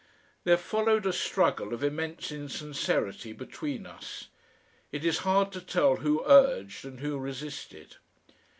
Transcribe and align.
There 0.45 0.57
followed 0.57 1.05
a 1.05 1.13
struggle 1.13 1.75
of 1.75 1.83
immense 1.83 2.31
insincerity 2.31 3.33
between 3.33 3.85
us. 3.85 4.29
It 4.91 5.05
is 5.05 5.19
hard 5.19 5.51
to 5.51 5.61
tell 5.61 5.97
who 5.97 6.23
urged 6.25 6.83
and 6.83 7.01
who 7.01 7.19
resisted. 7.19 7.97